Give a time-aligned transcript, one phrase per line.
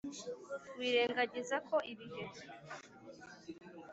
[0.77, 2.23] wirengagiza ko ibihe